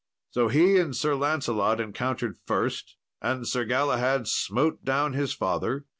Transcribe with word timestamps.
So 0.31 0.47
he 0.47 0.77
and 0.79 0.95
Sir 0.95 1.13
Lancelot 1.13 1.79
encountered 1.79 2.39
first, 2.47 2.95
and 3.21 3.47
Sir 3.47 3.65
Galahad 3.65 4.27
smote 4.27 4.83
down 4.83 5.13
his 5.13 5.31
father. 5.31 5.85